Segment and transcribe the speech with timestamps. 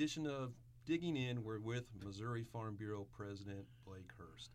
[0.00, 0.54] edition of
[0.86, 4.48] Digging In, we're with Missouri Farm Bureau President Blake Hurst.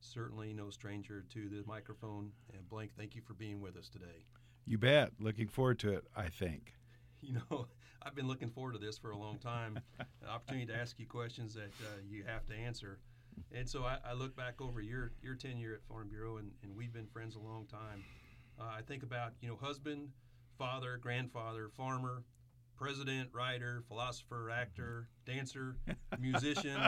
[0.00, 2.32] Certainly no stranger to the microphone.
[2.52, 4.26] And Blake, thank you for being with us today.
[4.66, 5.12] You bet.
[5.20, 6.74] Looking forward to it, I think.
[7.20, 7.66] You know,
[8.02, 9.78] I've been looking forward to this for a long time.
[9.98, 13.00] An opportunity to ask you questions that uh, you have to answer.
[13.52, 16.76] And so I, I, look back over your, your tenure at Farm Bureau, and, and
[16.76, 18.04] we've been friends a long time.
[18.60, 20.10] Uh, I think about, you know, husband,
[20.58, 22.22] father, grandfather, farmer,
[22.78, 25.76] president, writer, philosopher, actor, dancer,
[26.18, 26.80] musician.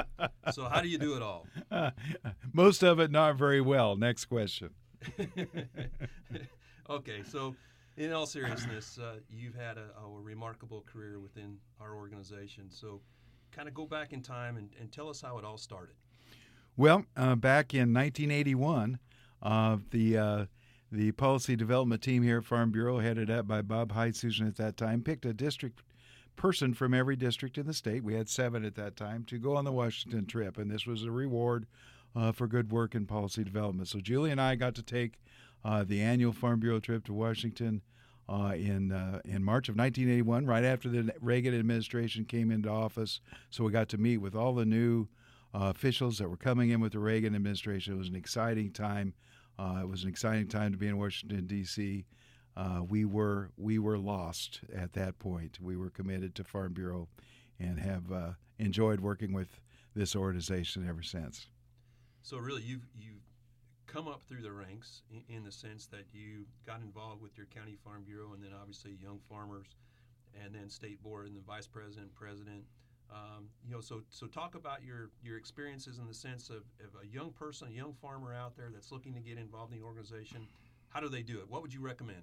[0.53, 1.47] so, how do you do it all?
[1.71, 1.91] Uh,
[2.53, 3.97] most of it not very well.
[3.97, 4.71] Next question.
[6.91, 7.55] okay, so
[7.97, 12.71] in all seriousness, uh, you've had a, a, remarkable career within our organization.
[12.71, 13.01] So,
[13.51, 15.97] kind of go back in time and, and tell us how it all started.
[16.77, 18.99] Well, uh, back in 1981,
[19.43, 20.45] uh, the uh,
[20.93, 24.57] the policy development team here at Farm Bureau, headed up by Bob Hyde, Susan at
[24.57, 25.83] that time, picked a district
[26.41, 28.03] person from every district in the state.
[28.03, 31.05] We had seven at that time to go on the Washington trip, and this was
[31.05, 31.67] a reward
[32.17, 33.89] uh, for good work in policy development.
[33.89, 35.21] So Julie and I got to take
[35.63, 37.83] uh, the annual Farm Bureau trip to Washington
[38.27, 43.21] uh, in uh, in March of 1981, right after the Reagan administration came into office.
[43.51, 45.09] So we got to meet with all the new
[45.55, 47.95] uh, officials that were coming in with the Reagan administration.
[47.95, 49.13] It was an exciting time
[49.61, 52.07] uh, it was an exciting time to be in Washington D.C.
[52.57, 55.59] Uh, we were we were lost at that point.
[55.61, 57.09] We were committed to Farm Bureau,
[57.59, 59.61] and have uh, enjoyed working with
[59.95, 61.47] this organization ever since.
[62.23, 63.23] So really, you've you've
[63.87, 67.47] come up through the ranks in, in the sense that you got involved with your
[67.47, 69.67] county farm bureau, and then obviously young farmers,
[70.45, 72.65] and then state board, and the vice president, president.
[73.13, 77.03] Um, you know, so so talk about your your experiences in the sense of, of
[77.03, 79.85] a young person, a young farmer out there that's looking to get involved in the
[79.85, 80.47] organization.
[80.91, 81.49] How do they do it?
[81.49, 82.23] What would you recommend?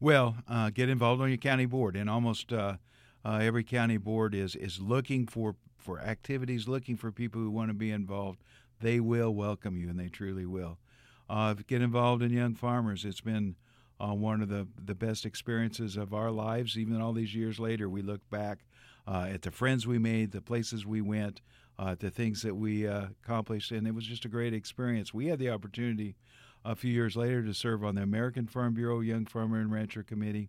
[0.00, 2.76] Well, uh, get involved on your county board, and almost uh,
[3.24, 7.68] uh, every county board is is looking for for activities, looking for people who want
[7.68, 8.40] to be involved.
[8.80, 10.78] They will welcome you, and they truly will.
[11.28, 13.04] Uh, get involved in young farmers.
[13.04, 13.56] It's been
[14.00, 16.78] uh, one of the the best experiences of our lives.
[16.78, 18.60] Even all these years later, we look back
[19.06, 21.42] uh, at the friends we made, the places we went,
[21.98, 25.12] the things that we accomplished, and it was just a great experience.
[25.12, 26.14] We had the opportunity
[26.64, 30.02] a few years later to serve on the American Farm Bureau Young Farmer and Rancher
[30.02, 30.48] Committee.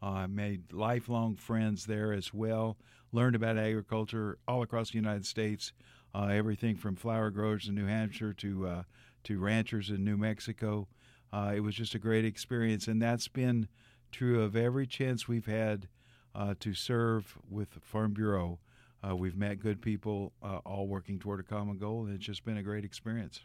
[0.00, 2.76] I uh, made lifelong friends there as well.
[3.12, 5.72] Learned about agriculture all across the United States,
[6.14, 8.82] uh, everything from flower growers in New Hampshire to uh,
[9.24, 10.86] to ranchers in New Mexico.
[11.34, 13.68] it was just a great experience, and that's been
[14.12, 15.88] true of every chance we've had
[16.34, 18.58] uh, to serve with the Farm Bureau.
[19.06, 22.44] Uh, we've met good people, uh, all working toward a common goal, and it's just
[22.44, 23.42] been a great experience.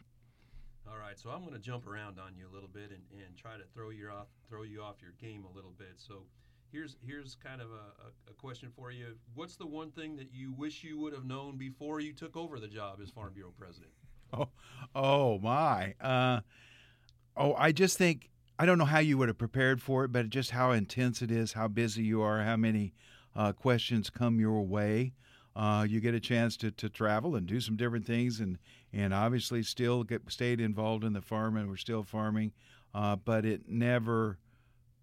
[0.87, 3.37] All right, so I'm going to jump around on you a little bit and, and
[3.37, 5.93] try to throw you off throw you off your game a little bit.
[5.97, 6.23] So
[6.71, 9.15] here's here's kind of a, a, question for you.
[9.33, 12.59] What's the one thing that you wish you would have known before you took over
[12.59, 13.91] the job as Farm Bureau president?
[14.35, 14.47] Oh,
[14.95, 15.93] oh my.
[16.01, 16.39] Uh,
[17.37, 20.27] oh, I just think I don't know how you would have prepared for it, but
[20.31, 22.95] just how intense it is, how busy you are, how many
[23.35, 25.13] uh, questions come your way.
[25.55, 28.57] Uh, you get a chance to, to travel and do some different things, and
[28.93, 32.53] and obviously still get stayed involved in the farm, and we're still farming,
[32.93, 34.37] uh, but it never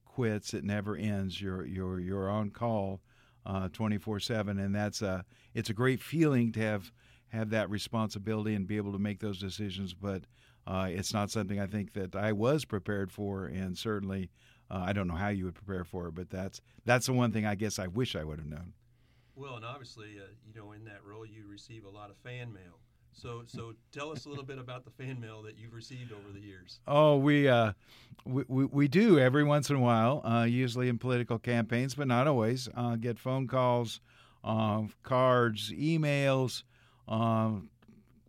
[0.04, 0.54] quits.
[0.54, 1.40] It never ends.
[1.40, 3.00] You're you're you're on call,
[3.44, 5.24] uh, twenty four seven, and that's a
[5.54, 6.92] it's a great feeling to have
[7.28, 10.22] have that responsibility and be able to make those decisions, but
[10.66, 14.30] uh, it's not something I think that I was prepared for, and certainly
[14.70, 17.32] uh, I don't know how you would prepare for it, but that's that's the one
[17.32, 18.72] thing I guess I wish I would have known.
[19.34, 22.52] Well, and obviously, uh, you know, in that role, you receive a lot of fan
[22.52, 22.78] mail.
[23.12, 26.32] So, so tell us a little bit about the fan mail that you've received over
[26.32, 26.80] the years.
[26.86, 27.72] Oh, we uh,
[28.24, 32.08] we, we, we do every once in a while, uh, usually in political campaigns, but
[32.08, 32.68] not always.
[32.74, 34.00] Uh, get phone calls,
[34.44, 36.62] uh, cards, emails,
[37.08, 37.52] uh,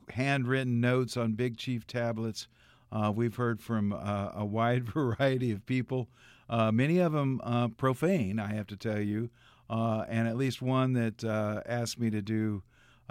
[0.10, 2.48] handwritten notes on Big Chief tablets.
[2.92, 6.10] Uh, we've heard from uh, a wide variety of people,
[6.50, 7.40] uh, many of them
[7.78, 9.30] profane, I have to tell you,
[9.70, 11.24] and at least one that
[11.66, 12.62] asked me to do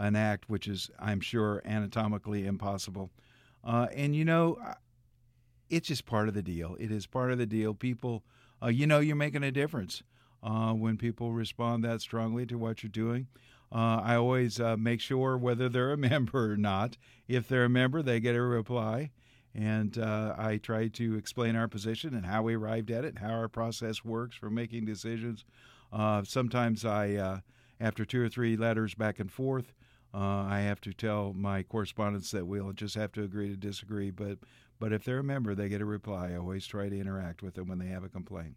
[0.01, 3.11] an act which is, I'm sure, anatomically impossible.
[3.65, 4.59] and you know,
[5.69, 6.77] it's just part of the deal.
[6.81, 7.75] It is part of the deal.
[7.75, 8.25] People,
[8.69, 10.03] you know, you're making a difference
[10.43, 13.29] when people respond that strongly to what you're doing.
[13.73, 16.97] Uh, I always uh, make sure whether they're a member or not.
[17.29, 19.11] If they're a member, they get a reply.
[19.55, 23.19] And uh, I try to explain our position and how we arrived at it, and
[23.19, 25.45] how our process works for making decisions.
[25.93, 27.41] Uh, sometimes I, uh,
[27.81, 29.73] after two or three letters back and forth,
[30.13, 34.11] uh, I have to tell my correspondents that we'll just have to agree to disagree.
[34.11, 34.39] But,
[34.79, 36.33] but if they're a member, they get a reply.
[36.33, 38.57] I always try to interact with them when they have a complaint.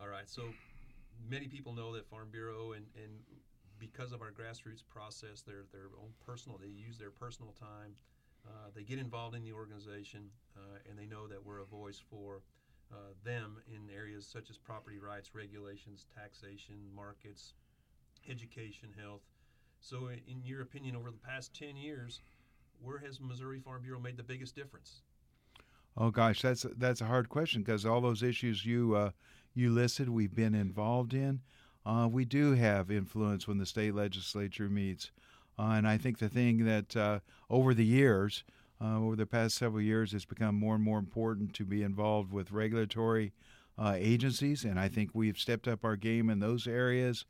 [0.00, 0.28] All right.
[0.28, 0.42] So
[1.28, 3.12] many people know that Farm Bureau and, and
[3.78, 7.94] because of our grassroots process, their their own personal, they use their personal time.
[8.46, 12.00] Uh, they get involved in the organization, uh, and they know that we're a voice
[12.10, 12.42] for
[12.92, 17.54] uh, them in areas such as property rights, regulations, taxation, markets,
[18.30, 19.22] education, health.
[19.80, 22.20] So, in your opinion, over the past 10 years,
[22.80, 25.02] where has Missouri Farm Bureau made the biggest difference?
[25.96, 29.10] Oh gosh, that's that's a hard question because all those issues you uh,
[29.54, 31.40] you listed, we've been involved in.
[31.86, 35.10] Uh, we do have influence when the state legislature meets,
[35.58, 38.44] uh, and I think the thing that uh, over the years,
[38.80, 42.30] uh, over the past several years, it's become more and more important to be involved
[42.30, 43.32] with regulatory
[43.78, 47.24] uh, agencies, and I think we've stepped up our game in those areas.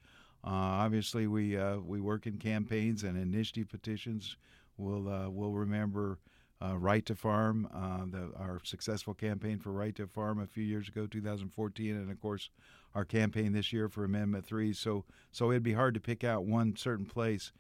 [0.53, 4.37] Obviously, we we work in campaigns and initiative petitions.
[4.77, 6.19] We'll we'll remember
[6.63, 10.65] uh, Right to Farm, uh, the, our successful campaign for Right to Farm a few
[10.65, 12.51] years ago, 2014, and of course
[12.95, 14.73] our campaign this year for Amendment 3.
[14.73, 17.53] So, so it'd be hard to pick out one certain place.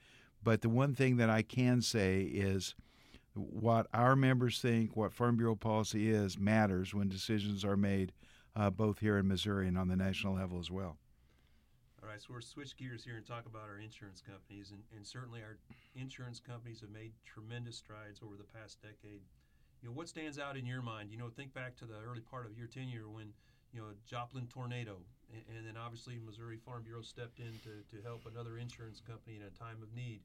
[0.42, 2.74] But the one thing that I can say is
[3.34, 8.12] what our members think, what Farm Bureau policy is, matters when decisions are made
[8.54, 10.96] uh, both here in Missouri and on the national level as well.
[12.06, 15.42] Right, so we're switch gears here and talk about our insurance companies, and, and certainly
[15.42, 15.58] our
[15.96, 19.20] insurance companies have made tremendous strides over the past decade.
[19.82, 21.10] You know, what stands out in your mind?
[21.10, 23.32] You know, think back to the early part of your tenure when,
[23.72, 24.98] you know, Joplin tornado,
[25.34, 29.36] and, and then obviously Missouri Farm Bureau stepped in to, to help another insurance company
[29.36, 30.20] in a time of need.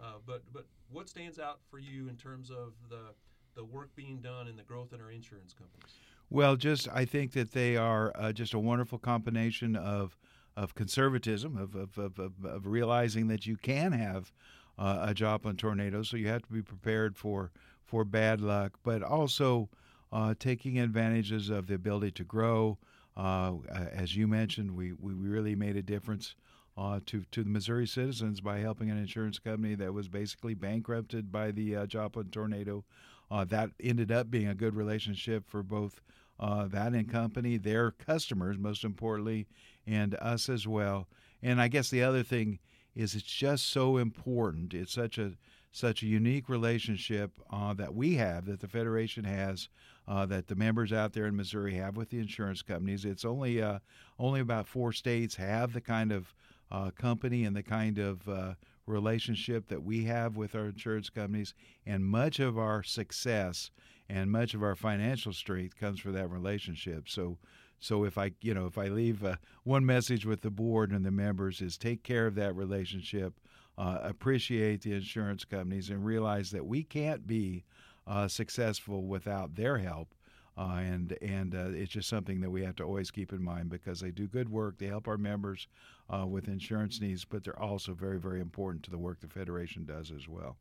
[0.00, 3.12] Uh, but but what stands out for you in terms of the
[3.56, 5.98] the work being done and the growth in our insurance companies?
[6.30, 10.16] Well, just I think that they are uh, just a wonderful combination of
[10.56, 14.32] of conservatism, of, of, of, of, realizing that you can have
[14.78, 17.50] uh, a Joplin tornado, so you have to be prepared for,
[17.84, 19.68] for bad luck, but also
[20.12, 22.78] uh, taking advantages of the ability to grow.
[23.16, 23.54] Uh,
[23.92, 26.34] as you mentioned, we, we really made a difference
[26.76, 31.30] uh, to, to the Missouri citizens by helping an insurance company that was basically bankrupted
[31.30, 32.84] by the uh, Joplin tornado.
[33.30, 36.00] Uh, that ended up being a good relationship for both
[36.40, 39.46] uh, that and company, their customers, most importantly,
[39.86, 41.08] and us as well.
[41.42, 42.58] And I guess the other thing
[42.94, 44.74] is it's just so important.
[44.74, 45.32] It's such a
[45.72, 49.68] such a unique relationship uh, that we have, that the Federation has,
[50.06, 53.04] uh, that the members out there in Missouri have with the insurance companies.
[53.04, 53.80] It's only uh,
[54.18, 56.32] only about four states have the kind of
[56.70, 58.54] uh, company and the kind of uh,
[58.86, 61.54] relationship that we have with our insurance companies,
[61.86, 63.70] and much of our success
[64.08, 67.08] and much of our financial strength comes from that relationship.
[67.08, 67.38] So,
[67.80, 71.04] so if I, you know, if I leave uh, one message with the board and
[71.04, 73.40] the members is take care of that relationship,
[73.76, 77.64] uh, appreciate the insurance companies, and realize that we can't be
[78.06, 80.14] uh, successful without their help.
[80.56, 83.68] Uh, and and uh, it's just something that we have to always keep in mind
[83.68, 84.78] because they do good work.
[84.78, 85.66] They help our members
[86.08, 89.84] uh, with insurance needs, but they're also very very important to the work the federation
[89.84, 90.56] does as well.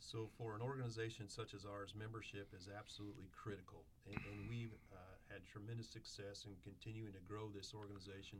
[0.00, 4.96] So, for an organization such as ours, membership is absolutely critical, and, and we've uh,
[5.32, 8.38] had tremendous success in continuing to grow this organization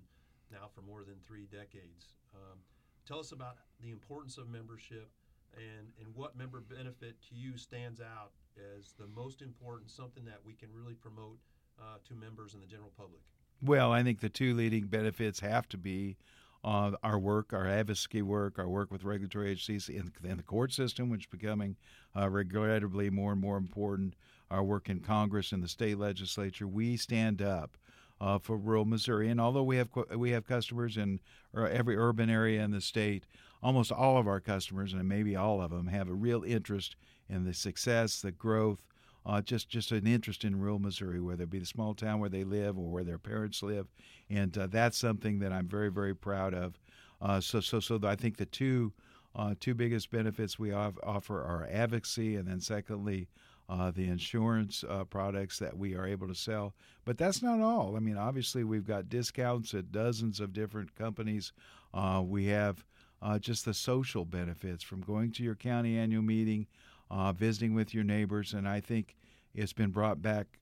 [0.53, 2.15] now for more than three decades.
[2.35, 2.59] Um,
[3.07, 5.11] tell us about the importance of membership
[5.57, 8.33] and, and what member benefit to you stands out
[8.79, 11.39] as the most important, something that we can really promote
[11.81, 13.21] uh, to members and the general public.
[13.63, 16.17] Well, I think the two leading benefits have to be
[16.67, 20.73] uh, our work, our advocacy work, our work with regulatory agencies in, in the court
[20.73, 21.77] system, which is becoming
[22.17, 24.15] uh, regrettably more and more important,
[24.51, 26.67] our work in Congress and the state legislature.
[26.67, 27.79] We stand up
[28.21, 31.21] uh, for rural Missouri, and although we have we have customers in
[31.57, 33.27] uh, every urban area in the state,
[33.63, 36.97] almost all of our customers, and maybe all of them, have a real interest
[37.29, 38.83] in the success, the growth,
[39.27, 42.31] uh, just just an interest in rural Missouri, whether it be the small town where
[42.31, 43.89] they live or where their parents live,
[44.31, 46.79] and uh, that's something that I'm very very proud of.
[47.21, 48.93] Uh, so so so I think the two
[49.35, 53.29] uh, two biggest benefits we offer are advocacy, and then secondly.
[53.69, 56.73] Uh, the insurance uh, products that we are able to sell.
[57.05, 57.97] But that's not all.
[57.97, 61.53] I mean, obviously, we've got discounts at dozens of different companies.
[62.23, 62.85] we have
[63.41, 66.69] just the social benefits from going to your county annual meeting,
[67.11, 68.53] uh, visiting with your neighbors.
[68.53, 69.17] And I think
[69.55, 70.59] it's been brought back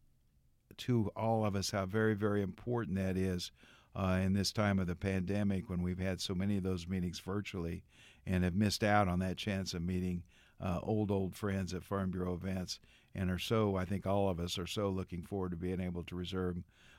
[0.76, 3.52] to all of us how very, very important that is
[3.96, 7.20] uh, in this time of the pandemic when we've had so many of those meetings
[7.20, 7.82] virtually
[8.26, 10.22] and have missed out on that chance of meeting
[10.60, 12.80] uh, old, old friends at Farm Bureau events.
[13.14, 16.02] And are so, I think all of us are so looking forward to being able
[16.04, 16.56] to reserve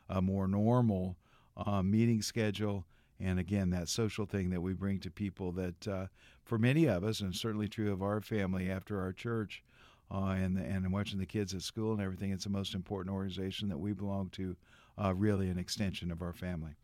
[0.08, 1.18] a more normal
[1.58, 2.86] uh, meeting schedule
[3.20, 6.08] and again that social thing that we bring to people that uh,
[6.44, 9.64] for many of us and certainly true of our family after our church
[10.12, 13.70] uh, and and watching the kids at school and everything it's the most important organization
[13.70, 14.56] that we belong to
[15.02, 16.76] uh, really an extension of our family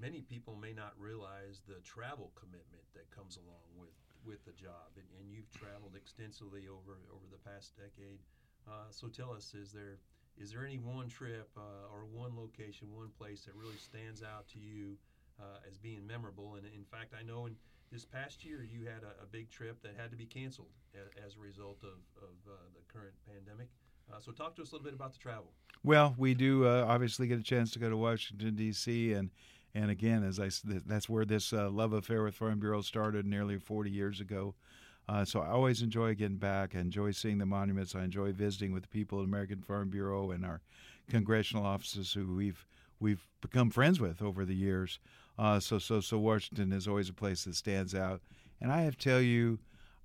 [0.00, 3.88] many people may not realize the travel commitment that comes along with
[4.28, 8.20] with the job, and, and you've traveled extensively over over the past decade.
[8.68, 9.98] Uh, so tell us, is there
[10.36, 14.46] is there any one trip uh, or one location, one place that really stands out
[14.48, 14.96] to you
[15.40, 16.56] uh, as being memorable?
[16.56, 17.56] And in fact, I know in
[17.90, 21.24] this past year you had a, a big trip that had to be canceled a,
[21.24, 23.68] as a result of, of uh, the current pandemic.
[24.12, 25.52] Uh, so talk to us a little bit about the travel.
[25.84, 29.12] Well, we do uh, obviously get a chance to go to Washington D.C.
[29.12, 29.30] and
[29.74, 30.50] and again, as I
[30.86, 34.54] that's where this uh, love affair with Farm Bureau started nearly 40 years ago.
[35.08, 36.74] Uh, so I always enjoy getting back.
[36.74, 37.94] I enjoy seeing the monuments.
[37.94, 40.60] I enjoy visiting with the people at American Farm Bureau and our
[41.08, 42.66] congressional offices who we've
[43.00, 44.98] we've become friends with over the years.
[45.38, 48.20] Uh, so so so Washington is always a place that stands out.
[48.60, 49.60] And I have to tell you,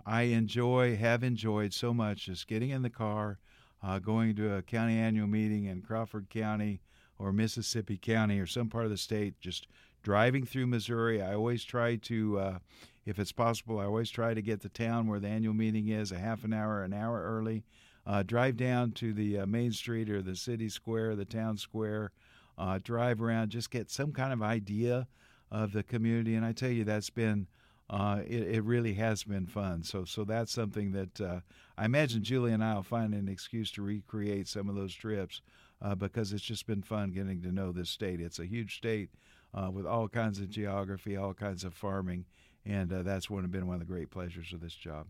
[0.06, 3.40] I enjoy have enjoyed so much just getting in the car,
[3.82, 6.82] uh, going to a county annual meeting in Crawford County
[7.18, 9.68] or Mississippi County or some part of the state, just
[10.04, 11.22] driving through Missouri.
[11.22, 12.60] I always try to, uh,
[13.06, 16.12] if it's possible, I always try to get the town where the annual meeting is
[16.12, 17.63] a half an hour, an hour early.
[18.06, 22.12] Uh, drive down to the uh, main street or the city square, the town square.
[22.57, 25.07] Uh, drive around, just get some kind of idea
[25.51, 26.36] of the community.
[26.36, 27.48] And I tell you, that's been.
[27.89, 29.83] Uh, it, it, really has been fun.
[29.83, 31.41] So, so that's something that uh,
[31.77, 35.41] I imagine Julie and I will find an excuse to recreate some of those trips
[35.81, 38.22] uh, because it's just been fun getting to know this state.
[38.22, 39.10] It's a huge state
[39.53, 42.25] uh, with all kinds of geography, all kinds of farming,
[42.65, 45.05] and uh, that's one, been one of the great pleasures of this job.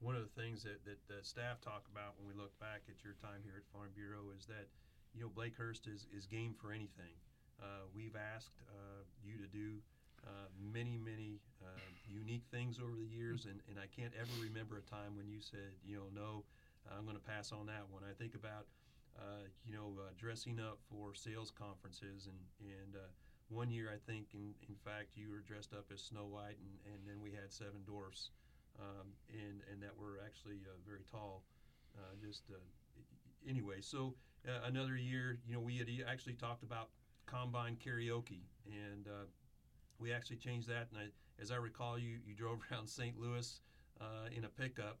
[0.00, 3.04] One of the things that, that the staff talk about when we look back at
[3.04, 4.68] your time here at Farm Bureau is that,
[5.14, 7.14] you know, Blake Hurst is, is game for anything.
[7.62, 9.78] Uh, we've asked uh, you to do
[10.26, 11.40] uh, many, many
[12.06, 15.40] unique things over the years, and, and I can't ever remember a time when you
[15.40, 16.44] said, you know, no,
[16.90, 18.02] I'm going to pass on that one.
[18.04, 18.66] I think about
[19.18, 22.26] uh, you know, uh, dressing up for sales conferences.
[22.26, 23.10] And, and uh,
[23.48, 26.74] one year, I think, in, in fact, you were dressed up as Snow White, and,
[26.90, 28.30] and then we had seven dwarfs,
[28.80, 31.42] um, and, and that were actually uh, very tall.
[31.94, 32.58] Uh, just uh,
[33.48, 34.14] anyway, so
[34.64, 36.90] another year, you know, we had actually talked about
[37.26, 39.06] combine karaoke, and
[39.98, 40.88] we actually changed that.
[40.90, 43.18] And I, as I recall, you, you drove around St.
[43.18, 43.60] Louis
[44.36, 44.98] in a pickup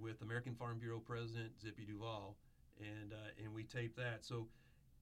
[0.00, 2.36] with American Farm Bureau President Zippy Duvall
[2.80, 4.24] and uh, and we taped that.
[4.24, 4.46] So,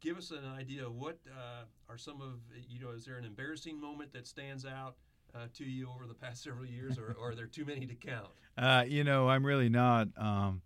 [0.00, 0.88] give us an idea.
[0.88, 2.90] What uh, are some of you know?
[2.90, 4.96] Is there an embarrassing moment that stands out?
[5.34, 7.94] Uh, to you over the past several years, or, or are there too many to
[7.94, 8.28] count?
[8.56, 10.62] Uh, you know, I'm really not um,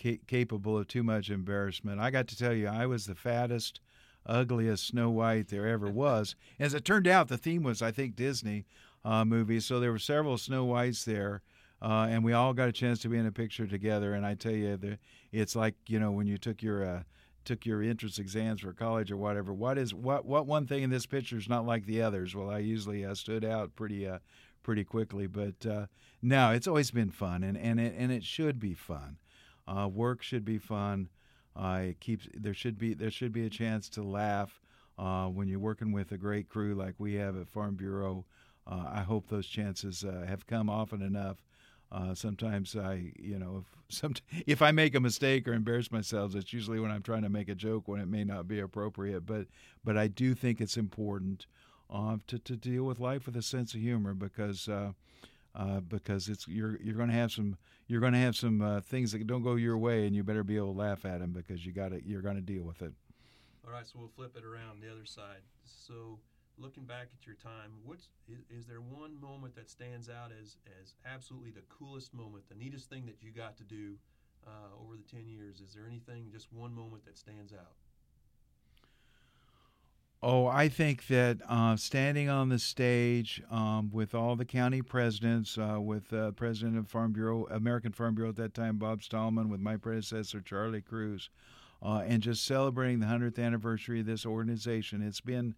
[0.00, 2.00] ca- capable of too much embarrassment.
[2.00, 3.80] I got to tell you, I was the fattest,
[4.26, 6.36] ugliest Snow White there ever was.
[6.58, 8.66] As it turned out, the theme was, I think, Disney
[9.04, 9.66] uh, movies.
[9.66, 11.42] So there were several Snow Whites there
[11.82, 14.14] uh, and we all got a chance to be in a picture together.
[14.14, 14.98] And I tell you, the,
[15.32, 17.02] it's like you know when you took your uh,
[17.44, 19.52] took your entrance exams for college or whatever.
[19.52, 22.34] What is what what one thing in this picture is not like the others?
[22.34, 24.18] Well, I usually uh, stood out pretty uh,
[24.62, 25.86] pretty quickly, but uh,
[26.20, 29.16] no, it's always been fun, and and it, and it should be fun.
[29.70, 31.08] Uh, work should be fun.
[31.54, 34.60] Uh, it keeps there should be there should be a chance to laugh
[34.98, 38.24] uh, when you're working with a great crew like we have at Farm Bureau.
[38.66, 41.42] Uh, I hope those chances uh, have come often enough
[41.92, 44.14] uh, sometimes I, you know, if some
[44.46, 47.48] if I make a mistake or embarrass myself, it's usually when I'm trying to make
[47.48, 49.26] a joke when it may not be appropriate.
[49.26, 49.46] But
[49.84, 51.46] but I do think it's important
[51.90, 54.68] to to deal with life with a sense of humor because.
[55.52, 57.56] Uh, because it's you're you're going to have some
[57.88, 60.44] you're going to have some uh, things that don't go your way, and you better
[60.44, 62.82] be able to laugh at them because you got to you're going to deal with
[62.82, 62.92] it.
[63.66, 65.42] All right, so we'll flip it around the other side.
[65.64, 66.20] So
[66.56, 70.56] looking back at your time, what's is, is, there one moment that stands out as
[70.80, 73.96] as absolutely the coolest moment, the neatest thing that you got to do
[74.46, 75.60] uh, over the ten years?
[75.60, 77.74] Is there anything, just one moment that stands out?
[80.22, 85.56] Oh, I think that uh, standing on the stage um, with all the county presidents,
[85.56, 89.48] uh, with uh, President of Farm Bureau, American Farm Bureau at that time, Bob Stallman,
[89.48, 91.30] with my predecessor, Charlie Kruse,
[91.82, 95.00] uh, and just celebrating the 100th anniversary of this organization.
[95.00, 95.54] It's been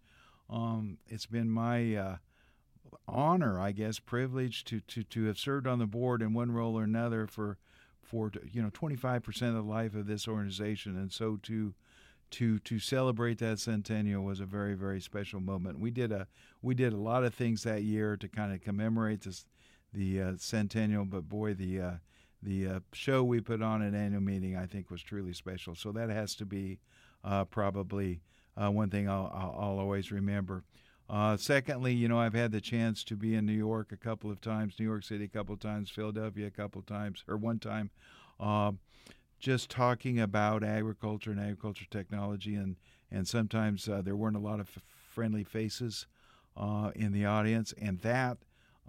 [0.49, 2.15] um, it's been my uh,
[3.05, 6.79] honor, I guess, privilege to, to, to have served on the board in one role
[6.79, 7.57] or another for
[8.01, 11.73] for you know 25% of the life of this organization, and so to
[12.33, 15.79] to to celebrate that centennial was a very very special moment.
[15.79, 16.27] We did a
[16.61, 19.45] we did a lot of things that year to kind of commemorate this
[19.93, 21.91] the uh, centennial, but boy the uh,
[22.41, 25.75] the uh, show we put on at annual meeting I think was truly special.
[25.75, 26.79] So that has to be
[27.23, 28.21] uh, probably
[28.61, 30.63] uh, one thing I'll, I'll, always remember.
[31.09, 34.29] Uh, secondly, you know, I've had the chance to be in New York a couple
[34.29, 37.37] of times, New York City a couple of times, Philadelphia a couple of times, or
[37.37, 37.89] one time,
[38.39, 38.71] uh,
[39.43, 42.55] just talking about agriculture and agriculture technology.
[42.55, 42.77] And,
[43.11, 46.07] and sometimes uh, there weren't a lot of f- friendly faces
[46.55, 48.37] uh, in the audience, and that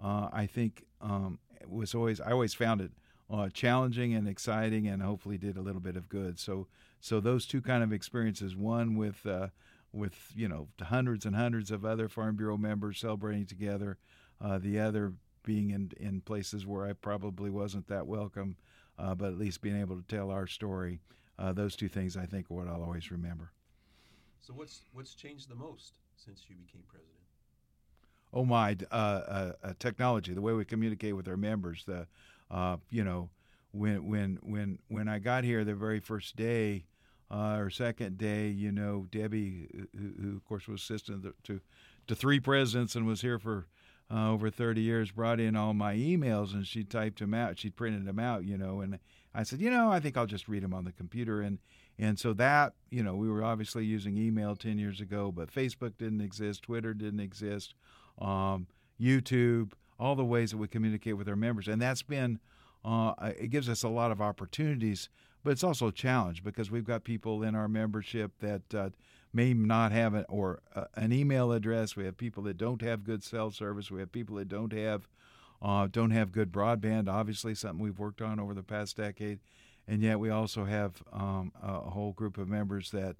[0.01, 2.91] uh, I think um, was always I always found it
[3.29, 6.39] uh, challenging and exciting, and hopefully did a little bit of good.
[6.39, 6.67] So
[7.01, 9.47] so those two kind of experiences, one with uh,
[9.91, 13.97] with you know hundreds and hundreds of other Farm Bureau members celebrating together,
[14.39, 18.55] uh, the other being in in places where I probably wasn't that welcome,
[18.97, 21.01] uh, but at least being able to tell our story.
[21.53, 23.51] those two things I think are what I'll always remember.
[24.45, 27.15] So what's what's changed the most since you became president?
[28.31, 31.83] Oh my, uh, uh, uh, technology, the way we communicate with our members.
[31.85, 32.05] The,
[32.51, 33.29] uh, you know,
[33.71, 36.85] when when when when I got here the very first day
[37.31, 41.61] uh, or second day, you know, Debbie, who, who of course was assistant to
[42.07, 43.67] to three presidents and was here for
[44.11, 47.57] uh, over 30 years, brought in all my emails and she typed them out.
[47.57, 48.99] She printed them out, you know, and
[49.33, 51.59] I said, you know, I think I'll just read them on the computer and
[51.97, 55.93] and so that, you know, we were obviously using email 10 years ago, but Facebook
[55.97, 57.73] didn't exist, Twitter didn't exist,
[58.19, 58.67] um,
[58.99, 61.69] YouTube, all the ways that we communicate with our members.
[61.69, 62.39] And that's been,
[62.83, 65.09] uh, it gives us a lot of opportunities,
[65.43, 68.89] but it's also a challenge because we've got people in our membership that uh,
[69.35, 71.95] may not have an, or uh, an email address.
[71.95, 73.91] We have people that don't have good cell service.
[73.91, 75.07] We have people that don't have
[75.61, 77.07] uh, don't have good broadband.
[77.09, 79.39] Obviously, something we've worked on over the past decade
[79.87, 83.17] and yet we also have um, a whole group of members that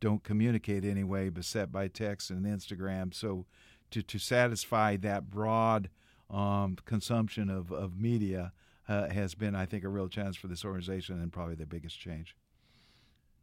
[0.00, 3.14] don't communicate anyway, but set by text and Instagram.
[3.14, 3.46] So
[3.90, 5.88] to, to satisfy that broad
[6.30, 8.52] um, consumption of, of media
[8.88, 11.98] uh, has been, I think, a real challenge for this organization and probably the biggest
[11.98, 12.36] change.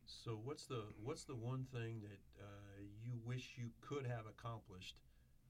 [0.09, 4.95] So what's the what's the one thing that uh, you wish you could have accomplished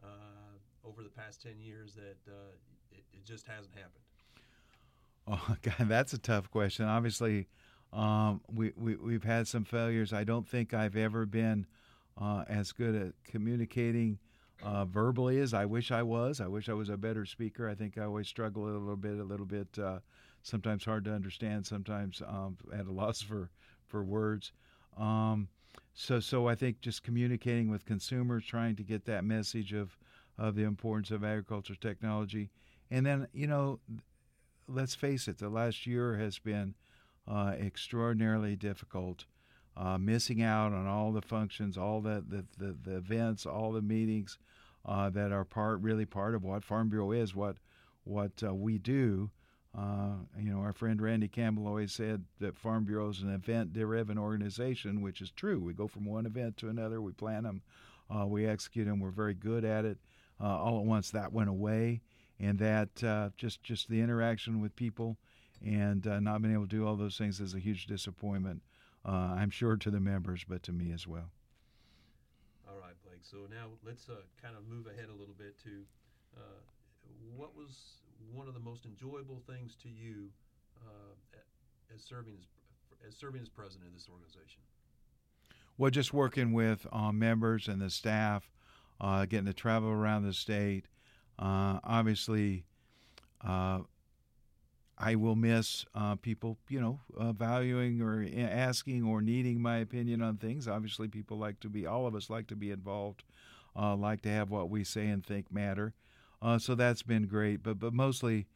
[0.04, 2.52] uh, over the past ten years that uh,
[2.92, 4.04] it, it just hasn't happened?
[5.32, 6.86] Oh, God, that's a tough question.
[6.86, 7.48] Obviously,
[7.94, 10.12] um, we, we, we've had some failures.
[10.12, 11.68] I don't think I've ever been
[12.20, 14.18] uh, as good at communicating
[14.64, 16.42] uh, verbally as I wish I was.
[16.42, 17.70] I wish I was a better speaker.
[17.70, 20.00] I think I always struggle a little bit, a little bit, uh,
[20.42, 23.52] sometimes hard to understand, sometimes um, at a loss for,
[23.90, 24.52] for words.
[24.98, 25.50] Um,
[25.94, 29.98] so, so I think just communicating with consumers, trying to get that message of,
[30.38, 32.50] of the importance of agriculture technology.
[32.90, 33.80] And then, you know,
[34.68, 36.76] let's face it, the last year has been
[37.28, 39.26] uh, extraordinarily difficult.
[39.78, 43.82] Uh, missing out on all the functions, all the, the, the, the events, all the
[43.82, 44.38] meetings
[44.86, 47.58] uh, that are part really part of what Farm Bureau is, what
[48.04, 49.30] what uh, we do.
[49.78, 54.18] Uh, you know, our friend Randy Campbell always said that Farm Bureau is an event-driven
[54.18, 55.60] organization, which is true.
[55.60, 57.62] We go from one event to another, we plan them,
[58.10, 59.00] uh, we execute them.
[59.00, 60.00] We're very good at it.
[60.40, 62.02] all at once, that went away
[62.40, 65.18] and that uh, just just the interaction with people
[65.66, 68.62] and uh, not being able to do all those things is a huge disappointment.
[69.06, 71.32] Uh, I'm sure to the members, but to me as well.
[72.68, 73.24] All right, Blake.
[73.24, 75.84] So now let's uh, kind of move ahead a little bit to
[76.38, 76.60] uh,
[77.36, 78.00] what was
[78.34, 80.30] one of the most enjoyable things to you
[80.82, 81.38] uh,
[81.94, 82.46] as serving as
[83.08, 84.62] as serving as president of this organization.
[85.78, 88.52] Well, just working with members and the staff,
[89.30, 90.86] getting to travel around the state.
[91.40, 92.66] Uh, obviously,
[93.46, 93.80] uh,
[94.98, 100.22] I will miss uh, people, you know, uh, valuing or asking or needing my opinion
[100.22, 100.68] on things.
[100.68, 103.24] Obviously, people like to be, all of us like to be involved,
[103.78, 105.94] uh, like to have what we say and think matter.
[106.42, 107.64] Uh, so that's been great.
[107.64, 108.48] But but mostly,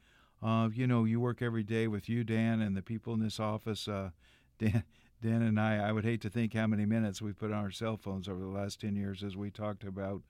[0.42, 3.88] you know, you work every day with you, Dan, and the people in this office.
[4.60, 4.84] Dan,
[5.22, 7.72] Dan and I, I would hate to think how many minutes we've put on our
[7.72, 10.22] cell phones over the last 10 years as we talked about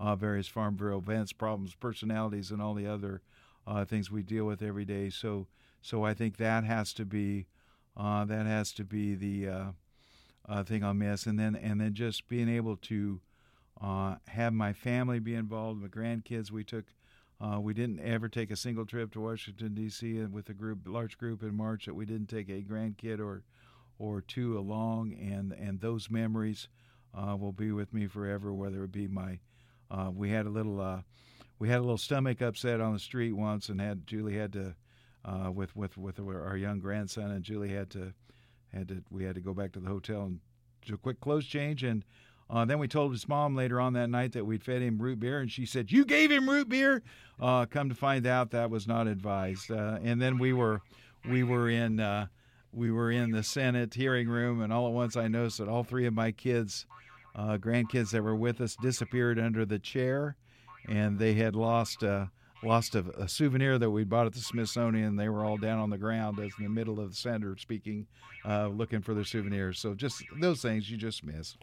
[0.00, 3.22] uh, various Farm Bureau events, problems, personalities, and all the other
[3.66, 5.10] uh, things we deal with every day.
[5.10, 5.46] So,
[5.82, 7.46] so I think that has to be
[7.96, 9.64] uh, that has to be the uh,
[10.48, 13.20] uh, thing I'll miss, and then and then just being able to
[13.80, 16.50] uh, have my family be involved, my grandkids.
[16.50, 16.86] We took.
[17.60, 20.24] We didn't ever take a single trip to Washington D.C.
[20.24, 23.42] with a group, large group in March that we didn't take a grandkid or,
[23.98, 26.68] or two along, and and those memories
[27.14, 28.52] will be with me forever.
[28.52, 29.38] Whether it be my
[29.90, 31.02] uh, we had a little uh,
[31.58, 34.74] we had a little stomach upset on the street once, and had Julie had to
[35.24, 38.12] uh, with with with our young grandson, and Julie had to
[38.72, 40.40] had to we had to go back to the hotel and
[40.86, 42.04] do a quick clothes change, and
[42.50, 45.20] uh, then we told his mom later on that night that we'd fed him root
[45.20, 47.02] beer, and she said, "You gave him root beer."
[47.38, 49.70] Uh, come to find out, that was not advised.
[49.70, 50.82] Uh, and then we were
[51.28, 52.26] we were in uh,
[52.72, 55.84] we were in the Senate hearing room, and all at once I noticed that all
[55.84, 56.86] three of my kids
[57.34, 60.36] uh, grandkids that were with us disappeared under the chair,
[60.88, 62.26] and they had lost uh,
[62.62, 65.16] lost a, a, souvenir that we bought at the Smithsonian.
[65.16, 68.06] They were all down on the ground as in the middle of the center speaking,
[68.44, 69.78] uh, looking for their souvenirs.
[69.78, 71.56] So just those things you just miss.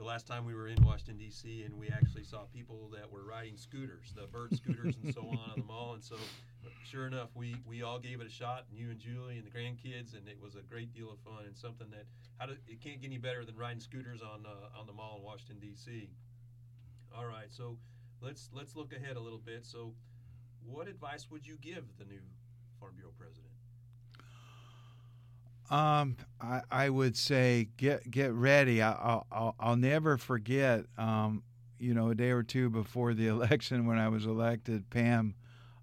[0.00, 1.62] The last time we were in Washington D.C.
[1.66, 5.36] and we actually saw people that were riding scooters, the bird scooters and so on
[5.36, 5.92] on the mall.
[5.92, 6.16] And so,
[6.90, 9.50] sure enough, we we all gave it a shot, and you and Julie and the
[9.50, 12.06] grandkids, and it was a great deal of fun and something that
[12.38, 15.16] how do, it can't get any better than riding scooters on uh, on the mall
[15.18, 16.08] in Washington D.C.
[17.14, 17.76] All right, so
[18.22, 19.66] let's let's look ahead a little bit.
[19.66, 19.92] So,
[20.64, 22.22] what advice would you give the new
[22.80, 23.49] Farm Bureau president?
[25.70, 28.82] Um, I, I would say get get ready.
[28.82, 30.84] I, will I'll I'll never forget.
[30.98, 31.44] Um,
[31.78, 35.34] you know, a day or two before the election when I was elected, Pam,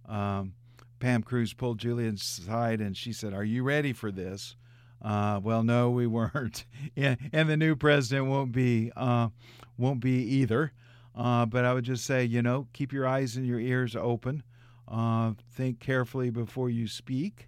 [0.08, 0.54] um,
[1.00, 4.56] Pam Kruse pulled Julie aside and she said, "Are you ready for this?"
[5.02, 6.66] Uh, well, no, we weren't,
[6.98, 9.30] and, and the new president won't be uh,
[9.78, 10.74] won't be either.
[11.16, 14.44] Uh, but I would just say, you know, keep your eyes and your ears open.
[14.88, 17.48] Uh, think carefully before you speak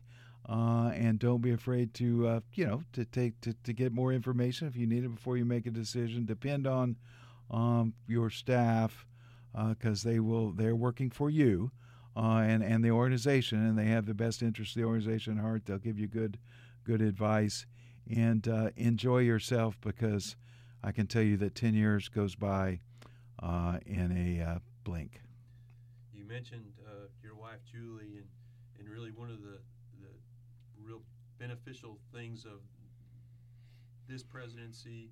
[0.50, 4.12] uh, and don't be afraid to uh, you know to take to, to get more
[4.12, 6.26] information if you need it before you make a decision.
[6.26, 6.96] Depend on
[7.52, 9.06] um, your staff
[9.70, 11.72] because uh, they will they're working for you
[12.18, 15.44] uh, and and the organization and they have the best interest of the organization at
[15.44, 15.66] heart.
[15.66, 16.40] They'll give you good
[16.84, 17.68] good advice
[18.10, 20.36] and uh, enjoy yourself because
[20.84, 22.80] I can tell you that ten years goes by
[23.44, 25.22] uh, in a blink.
[26.12, 26.74] You mentioned
[27.22, 28.26] your wife Julie and
[28.80, 29.60] and really one of the
[31.40, 32.60] beneficial things of
[34.08, 35.10] this presidency,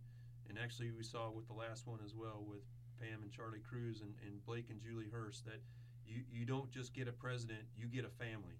[0.49, 2.61] and actually we saw with the last one as well with
[2.99, 5.61] Pam and Charlie Kruse and, and Blake and Julie Hurst that
[6.05, 8.59] you, you don't just get a president, you get a family.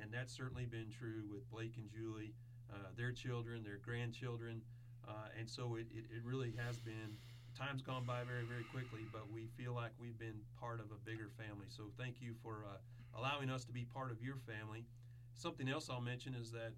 [0.00, 2.32] And that's certainly been true with Blake and Julie,
[2.72, 4.62] uh, their children, their grandchildren.
[5.06, 7.16] Uh, and so it, it, it, really has been,
[7.58, 10.98] time's gone by very, very quickly, but we feel like we've been part of a
[11.04, 11.66] bigger family.
[11.68, 12.80] So thank you for uh,
[13.18, 14.86] allowing us to be part of your family.
[15.34, 16.72] Something else I'll mention is that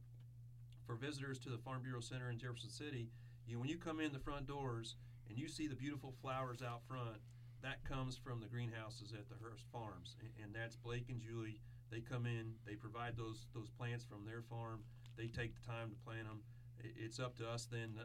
[0.86, 3.10] for visitors to the Farm Bureau Center in Jefferson City,
[3.46, 4.96] you when you come in the front doors
[5.28, 7.18] and you see the beautiful flowers out front,
[7.62, 11.60] that comes from the greenhouses at the Hurst Farms, and, and that's Blake and Julie.
[11.90, 14.82] They come in, they provide those those plants from their farm.
[15.16, 16.42] They take the time to plant them.
[16.78, 17.98] It, it's up to us then,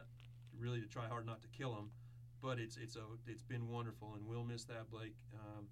[0.58, 1.90] really, to try hard not to kill them.
[2.40, 5.16] But it's it's a it's been wonderful, and we'll miss that, Blake.
[5.34, 5.66] Um,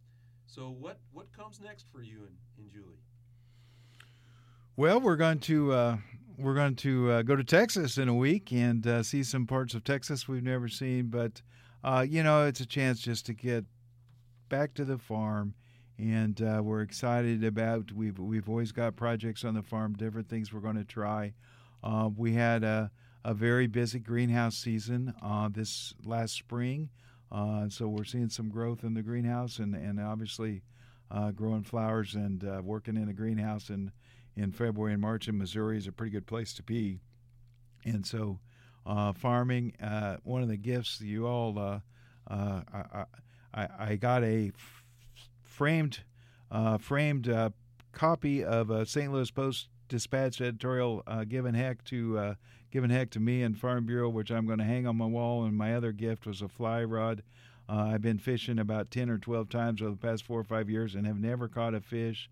[0.47, 3.03] so what what comes next for you and, and Julie?
[4.81, 5.97] Well, we're going to uh,
[6.39, 9.75] we're going to uh, go to Texas in a week and uh, see some parts
[9.75, 11.09] of Texas we've never seen.
[11.09, 11.43] But
[11.85, 13.67] uh, you know, it's a chance just to get
[14.49, 15.53] back to the farm,
[15.99, 17.93] and uh, we're excited about.
[17.93, 21.35] We've we've always got projects on the farm, different things we're going to try.
[21.85, 22.91] Uh, we had a
[23.23, 25.13] a very busy greenhouse season
[25.51, 26.89] this last spring,
[27.69, 30.63] so we're seeing some growth in the greenhouse, and and obviously
[31.37, 33.93] growing flowers and working in a greenhouse and
[34.37, 37.01] in February and March in Missouri is a pretty good place to be.
[37.85, 38.39] And so,
[38.87, 41.81] uh, farming, uh, one of the gifts you all, uh,
[42.29, 43.05] uh I,
[43.55, 44.85] I, I, got a f-
[45.43, 46.01] framed,
[46.51, 47.51] uh, framed uh,
[47.93, 49.13] copy of a St.
[49.13, 52.37] Louis Post Dispatch editorial given heck to
[52.71, 55.45] given heck to me and Farm Bureau, which I'm going to hang on my wall.
[55.45, 57.25] And my other gift was a fly rod.
[57.69, 60.95] I've been fishing about ten or twelve times over the past four or five years
[60.95, 62.31] and have never caught a fish.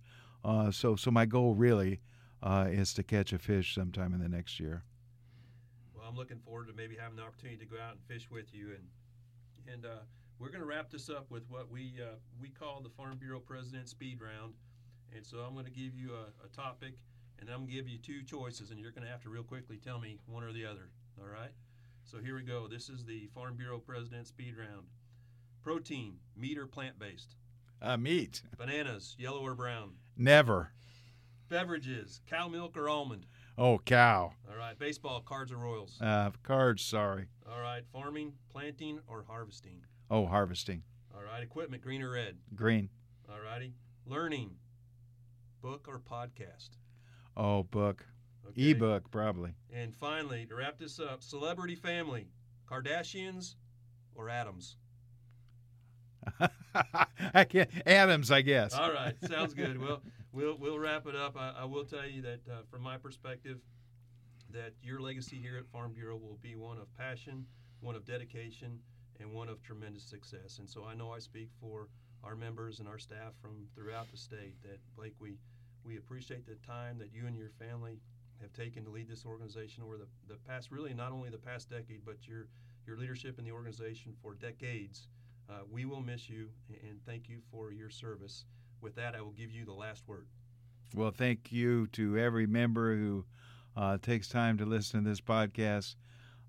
[0.49, 2.01] Uh, so, so my goal really
[2.43, 4.83] uh, is to catch a fish sometime in the next year.
[5.95, 8.55] Well, I'm looking forward to maybe having the opportunity to go out and fish with
[8.55, 10.01] you, and and uh,
[10.39, 13.41] we're going to wrap this up with what we uh, we call the Farm Bureau
[13.41, 14.55] President Speed Round.
[15.15, 16.95] And so I'm going to give you a, a topic,
[17.41, 19.43] and I'm going to give you two choices, and you're going to have to real
[19.43, 20.89] quickly tell me one or the other.
[21.21, 21.53] All right?
[22.05, 22.69] So here we go.
[22.69, 24.87] This is the Farm Bureau President Speed Round.
[25.63, 27.37] Protein, meat or plant based?
[27.83, 28.43] Uh, meat.
[28.57, 29.93] Bananas, yellow or brown?
[30.19, 30.73] Never.
[31.49, 33.25] Beverages, cow milk or almond?
[33.57, 34.33] Oh, cow.
[34.51, 34.79] All right.
[34.79, 35.97] Baseball, cards or royals?
[36.01, 37.27] Uh, cards, sorry.
[37.51, 37.85] All right.
[37.93, 39.81] Farming, planting, or harvesting?
[40.11, 40.83] Oh, harvesting.
[41.15, 41.43] All right.
[41.43, 42.37] Equipment, green or red?
[42.55, 42.91] Green.
[43.31, 43.75] All righty.
[44.07, 44.51] Learning,
[45.63, 46.71] book or podcast?
[47.37, 48.05] Oh, book.
[48.49, 48.71] Okay.
[48.71, 49.53] Ebook, probably.
[49.73, 52.27] And finally, to wrap this up, celebrity family,
[52.69, 53.55] Kardashians
[54.15, 54.77] or Addams?
[57.35, 57.71] I can't.
[57.87, 58.75] Addams, I guess.
[58.75, 59.81] All right, sounds good.
[59.81, 61.37] Well, we'll we'll wrap it up.
[61.37, 63.59] I, I will tell you that uh, from my perspective,
[64.53, 67.47] that your legacy here at Farm Bureau will be one of passion,
[67.81, 68.79] one of dedication,
[69.21, 70.59] and one of tremendous success.
[70.59, 71.89] And so I know I speak for
[72.25, 75.39] our members and our staff from throughout the state that Blake, we
[75.85, 78.01] we appreciate the time that you and your family
[78.41, 81.71] have taken to lead this organization over the, the past, really not only the past
[81.71, 82.47] decade, but your
[82.87, 85.09] your leadership in the organization for decades
[85.49, 86.49] uh, we will miss you
[86.89, 88.45] and thank you for your service.
[88.81, 90.27] With that, I will give you the last word.
[90.95, 93.25] Well, thank you to every member who
[93.77, 95.97] uh, takes time to listen to this podcast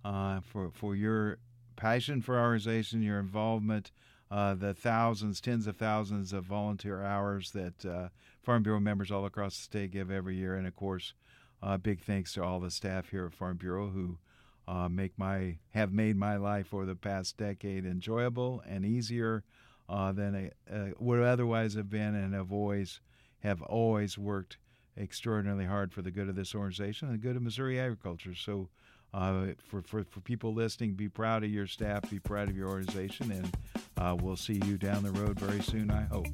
[0.06, 1.40] uh, for for your
[1.76, 3.92] passion for our organization, your involvement,
[4.30, 8.10] uh, the thousands, tens of thousands of volunteer hours that uh,
[8.42, 11.14] Farm Bureau members all across the state give every year, and of course,
[11.64, 14.18] uh, big thanks to all the staff here at Farm Bureau who
[14.70, 19.44] uh, make my have made my life over the past decade enjoyable and easier
[19.90, 20.56] uh, than it
[21.00, 23.02] would otherwise have been, and have always
[23.40, 24.58] have always worked
[24.96, 28.36] extraordinarily hard for the good of this organization and the good of Missouri agriculture.
[28.36, 28.70] So.
[29.12, 32.70] Uh, for, for, for people listening, be proud of your staff, be proud of your
[32.70, 33.58] organization, and
[33.98, 36.28] uh, we'll see you down the road very soon, I hope.